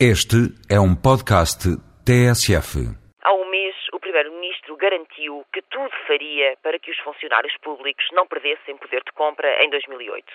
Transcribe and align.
Este 0.00 0.50
é 0.68 0.74
um 0.74 0.90
podcast 0.90 1.70
TSF. 2.02 2.82
Há 3.22 3.32
um 3.32 3.48
mês, 3.48 3.76
o 3.92 4.00
Primeiro-Ministro 4.00 4.74
garantiu 4.76 5.46
que 5.52 5.62
tudo 5.70 5.88
faria 6.08 6.58
para 6.64 6.80
que 6.80 6.90
os 6.90 6.98
funcionários 6.98 7.56
públicos 7.58 8.04
não 8.10 8.26
perdessem 8.26 8.76
poder 8.76 9.04
de 9.04 9.12
compra 9.12 9.46
em 9.62 9.70
2008. 9.70 10.26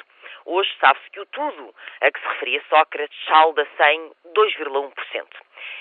Hoje 0.46 0.70
sabe-se 0.80 1.12
que 1.12 1.20
o 1.20 1.26
tudo 1.26 1.76
a 2.00 2.10
que 2.10 2.22
se 2.22 2.28
referia 2.30 2.64
Sócrates 2.70 3.20
salda-se 3.26 3.84
em 3.84 4.12
2,1%. 4.34 5.28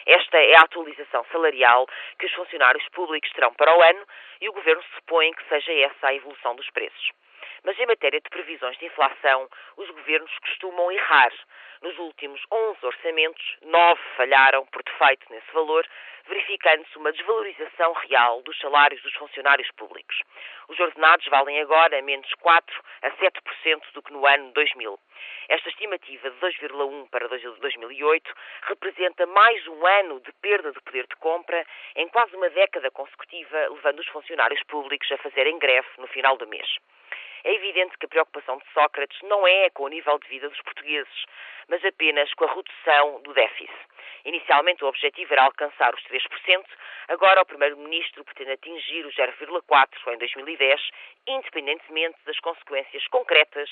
Esta 0.06 0.38
é 0.38 0.56
a 0.56 0.62
atualização 0.62 1.24
salarial 1.30 1.86
que 2.18 2.26
os 2.26 2.32
funcionários 2.32 2.84
públicos 2.88 3.30
terão 3.30 3.54
para 3.54 3.78
o 3.78 3.80
ano 3.80 4.04
e 4.40 4.48
o 4.48 4.52
Governo 4.54 4.82
supõe 4.96 5.30
que 5.30 5.48
seja 5.48 5.72
essa 5.72 6.08
a 6.08 6.14
evolução 6.14 6.56
dos 6.56 6.68
preços. 6.70 7.12
Mas 7.64 7.78
em 7.78 7.86
matéria 7.86 8.20
de 8.20 8.30
previsões 8.30 8.76
de 8.78 8.86
inflação, 8.86 9.48
os 9.76 9.90
governos 9.90 10.32
costumam 10.38 10.90
errar. 10.92 11.32
Nos 11.82 11.96
últimos 11.98 12.40
11 12.50 12.78
orçamentos, 12.84 13.56
9 13.62 14.00
falharam 14.16 14.66
por 14.66 14.82
defeito 14.82 15.24
nesse 15.30 15.52
valor, 15.52 15.86
verificando-se 16.26 16.98
uma 16.98 17.12
desvalorização 17.12 17.92
real 17.92 18.42
dos 18.42 18.58
salários 18.58 19.00
dos 19.02 19.14
funcionários 19.14 19.70
públicos. 19.72 20.20
Os 20.68 20.78
ordenados 20.78 21.26
valem 21.28 21.60
agora 21.60 22.00
menos 22.02 22.30
4 22.34 22.82
a 23.02 23.10
7% 23.12 23.92
do 23.94 24.02
que 24.02 24.12
no 24.12 24.26
ano 24.26 24.52
2000. 24.52 25.00
Esta 25.48 25.70
estimativa 25.70 26.30
de 26.30 26.36
2,1 26.36 27.08
para 27.08 27.26
2008 27.26 28.34
representa 28.62 29.24
mais 29.26 29.66
um 29.66 29.86
ano 29.86 30.20
de 30.20 30.30
perda 30.42 30.70
de 30.70 30.80
poder 30.82 31.06
de 31.06 31.16
compra 31.16 31.66
em 31.96 32.06
quase 32.08 32.36
uma 32.36 32.50
década 32.50 32.90
consecutiva, 32.90 33.68
levando 33.70 34.00
os 34.00 34.08
funcionários 34.08 34.62
públicos 34.64 35.10
a 35.10 35.16
fazerem 35.16 35.58
greve 35.58 35.88
no 35.96 36.06
final 36.08 36.36
do 36.36 36.46
mês. 36.46 36.68
É 37.44 37.54
evidente 37.54 37.96
que 37.96 38.04
a 38.04 38.08
preocupação 38.08 38.58
de 38.58 38.64
Sócrates 38.74 39.18
não 39.22 39.46
é 39.46 39.70
com 39.70 39.84
o 39.84 39.88
nível 39.88 40.18
de 40.18 40.28
vida 40.28 40.50
dos 40.50 40.60
portugueses, 40.60 41.24
mas 41.68 41.82
apenas 41.82 42.32
com 42.34 42.44
a 42.44 42.54
redução 42.54 43.22
do 43.22 43.32
déficit. 43.32 43.72
Inicialmente 44.24 44.84
o 44.84 44.88
objetivo 44.88 45.32
era 45.32 45.44
alcançar 45.44 45.94
os 45.94 46.02
3%, 46.04 46.64
agora 47.08 47.42
o 47.42 47.46
Primeiro-Ministro 47.46 48.24
pretende 48.24 48.52
atingir 48.52 49.06
os 49.06 49.14
0,4% 49.14 50.14
em 50.14 50.18
2010, 50.18 50.80
independentemente 51.26 52.18
das 52.24 52.38
consequências 52.40 53.06
concretas 53.08 53.70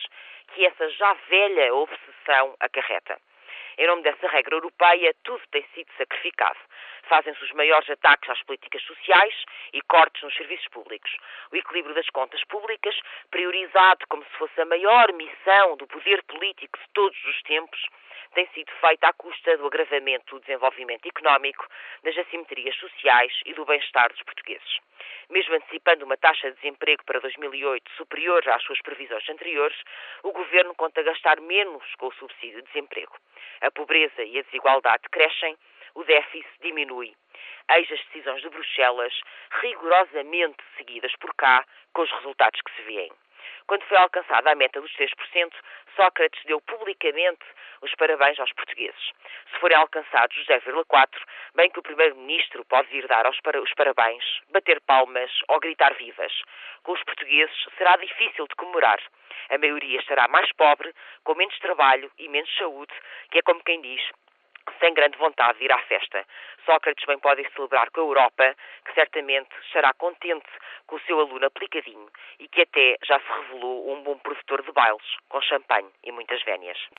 que 0.54 0.64
essa 0.64 0.88
já 0.90 1.12
velha 1.28 1.74
obsessão 1.74 2.54
acarreta. 2.60 3.18
Em 3.78 3.86
nome 3.86 4.02
dessa 4.02 4.26
regra 4.28 4.54
europeia, 4.54 5.14
tudo 5.22 5.42
tem 5.50 5.62
sido 5.74 5.88
sacrificado. 5.98 6.58
Fazem-se 7.02 7.44
os 7.44 7.52
maiores 7.52 7.88
ataques 7.90 8.30
às 8.30 8.42
políticas 8.42 8.82
sociais 8.82 9.34
e 9.74 9.82
cortes 9.82 10.22
nos 10.22 10.34
serviços 10.34 10.66
públicos. 10.68 11.14
O 11.52 11.56
equilíbrio 11.56 11.94
das 11.94 12.08
contas 12.08 12.42
públicas, 12.44 12.98
priorizado 13.30 14.06
como 14.08 14.24
se 14.24 14.30
fosse 14.38 14.58
a 14.62 14.64
maior 14.64 15.12
missão 15.12 15.76
do 15.76 15.86
poder 15.86 16.22
político 16.22 16.78
de 16.78 16.88
todos 16.94 17.22
os 17.26 17.42
tempos, 17.42 17.86
tem 18.36 18.46
sido 18.48 18.70
feita 18.82 19.08
à 19.08 19.14
custa 19.14 19.56
do 19.56 19.66
agravamento 19.66 20.34
do 20.34 20.40
desenvolvimento 20.42 21.06
económico, 21.08 21.66
das 22.02 22.18
assimetrias 22.18 22.76
sociais 22.76 23.32
e 23.46 23.54
do 23.54 23.64
bem-estar 23.64 24.12
dos 24.12 24.22
portugueses. 24.24 24.78
Mesmo 25.30 25.54
antecipando 25.54 26.04
uma 26.04 26.18
taxa 26.18 26.50
de 26.50 26.56
desemprego 26.56 27.02
para 27.06 27.18
2008 27.18 27.90
superior 27.92 28.46
às 28.50 28.62
suas 28.62 28.78
previsões 28.82 29.26
anteriores, 29.30 29.78
o 30.22 30.32
governo 30.32 30.74
conta 30.74 31.02
gastar 31.02 31.40
menos 31.40 31.82
com 31.94 32.08
o 32.08 32.12
subsídio 32.12 32.60
de 32.60 32.68
desemprego. 32.68 33.16
A 33.62 33.70
pobreza 33.70 34.22
e 34.22 34.38
a 34.38 34.42
desigualdade 34.42 35.08
crescem, 35.10 35.56
o 35.94 36.04
déficit 36.04 36.60
diminui. 36.60 37.16
Eis 37.70 37.90
as 37.90 38.04
decisões 38.04 38.42
de 38.42 38.50
Bruxelas, 38.50 39.18
rigorosamente 39.62 40.62
seguidas 40.76 41.16
por 41.16 41.34
cá, 41.36 41.64
com 41.94 42.02
os 42.02 42.12
resultados 42.12 42.60
que 42.60 42.76
se 42.76 42.82
vêem. 42.82 43.10
Quando 43.66 43.82
foi 43.84 43.96
alcançada 43.96 44.50
a 44.50 44.54
meta 44.54 44.80
dos 44.80 44.92
3%, 44.94 45.52
Sócrates 45.96 46.44
deu 46.44 46.60
publicamente 46.60 47.44
os 47.82 47.94
parabéns 47.94 48.38
aos 48.38 48.52
portugueses. 48.52 49.12
Se 49.52 49.58
forem 49.60 49.76
alcançados 49.76 50.36
os 50.36 50.46
0,4%, 50.46 51.08
bem 51.54 51.70
que 51.70 51.78
o 51.78 51.82
Primeiro-Ministro 51.82 52.64
pode 52.64 52.88
vir 52.88 53.06
dar 53.06 53.28
os 53.28 53.74
parabéns, 53.74 54.24
bater 54.50 54.80
palmas 54.82 55.30
ou 55.48 55.60
gritar 55.60 55.94
vivas. 55.94 56.32
Com 56.82 56.92
os 56.92 57.02
portugueses 57.04 57.66
será 57.76 57.96
difícil 57.96 58.46
de 58.46 58.54
comemorar. 58.54 59.00
A 59.50 59.58
maioria 59.58 60.00
estará 60.00 60.28
mais 60.28 60.50
pobre, 60.52 60.92
com 61.24 61.34
menos 61.34 61.58
trabalho 61.58 62.10
e 62.18 62.28
menos 62.28 62.54
saúde, 62.56 62.92
que 63.30 63.38
é 63.38 63.42
como 63.42 63.62
quem 63.62 63.80
diz, 63.80 64.02
sem 64.80 64.92
grande 64.94 65.16
vontade 65.18 65.58
de 65.58 65.64
ir 65.64 65.72
à 65.72 65.78
festa. 65.82 66.24
Sócrates 66.64 67.04
bem 67.06 67.18
pode 67.18 67.48
celebrar 67.54 67.90
com 67.90 68.00
a 68.00 68.04
Europa, 68.04 68.56
que 68.84 68.92
certamente 68.94 69.50
estará 69.66 69.92
contente 69.94 70.48
com 70.86 70.96
o 70.96 71.00
seu 71.00 71.20
aluno 71.20 71.46
aplicadinho 71.46 72.08
e 72.38 72.48
que 72.48 72.62
até 72.62 72.96
já 73.04 73.18
se 73.20 73.28
revelou 73.28 73.92
um 73.92 74.02
bom 74.02 74.18
produtor 74.18 74.62
de 74.62 74.72
bailes, 74.72 75.16
com 75.28 75.40
champanhe 75.40 75.90
e 76.02 76.12
muitas 76.12 76.42
vénias. 76.42 76.78